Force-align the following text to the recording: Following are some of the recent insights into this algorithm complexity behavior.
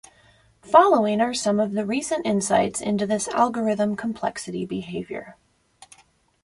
Following 0.63 1.21
are 1.21 1.31
some 1.35 1.59
of 1.59 1.73
the 1.73 1.85
recent 1.85 2.25
insights 2.25 2.81
into 2.81 3.05
this 3.05 3.27
algorithm 3.27 3.95
complexity 3.95 4.65
behavior. 4.65 5.35